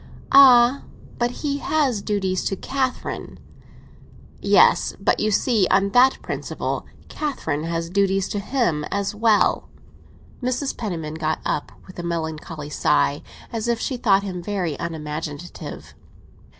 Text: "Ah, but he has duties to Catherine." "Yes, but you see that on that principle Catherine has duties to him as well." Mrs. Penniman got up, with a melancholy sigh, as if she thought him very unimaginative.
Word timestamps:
"Ah, 0.31 0.81
but 1.19 1.29
he 1.29 1.57
has 1.59 2.01
duties 2.01 2.43
to 2.45 2.55
Catherine." 2.55 3.39
"Yes, 4.41 4.95
but 4.99 5.19
you 5.19 5.29
see 5.29 5.65
that 5.69 5.75
on 5.75 5.89
that 5.91 6.19
principle 6.23 6.87
Catherine 7.07 7.65
has 7.65 7.87
duties 7.91 8.27
to 8.29 8.39
him 8.39 8.83
as 8.89 9.13
well." 9.13 9.69
Mrs. 10.41 10.75
Penniman 10.75 11.13
got 11.19 11.37
up, 11.45 11.71
with 11.85 11.99
a 11.99 12.03
melancholy 12.03 12.71
sigh, 12.71 13.21
as 13.53 13.67
if 13.67 13.79
she 13.79 13.95
thought 13.95 14.23
him 14.23 14.41
very 14.41 14.75
unimaginative. 14.79 15.93